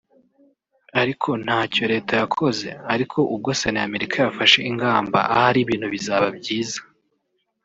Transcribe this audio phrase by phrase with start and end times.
[1.01, 6.79] ariko ntacyo Leta yakoze ariko ubwo Sena y’Amerika yafashe ingamba ahari ibintu bizaba byiza”